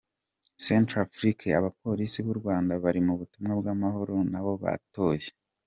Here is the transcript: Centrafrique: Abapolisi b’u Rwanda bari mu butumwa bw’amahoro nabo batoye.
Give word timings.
Centrafrique: 0.65 1.47
Abapolisi 1.59 2.19
b’u 2.25 2.35
Rwanda 2.39 2.71
bari 2.83 3.01
mu 3.07 3.13
butumwa 3.19 3.51
bw’amahoro 3.59 4.15
nabo 4.31 4.53
batoye. 4.63 5.29